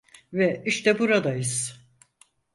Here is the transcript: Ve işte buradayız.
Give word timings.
Ve 0.33 0.63
işte 0.65 0.99
buradayız. 0.99 1.85